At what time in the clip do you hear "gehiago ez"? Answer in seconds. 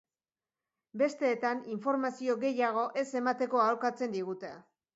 2.47-3.07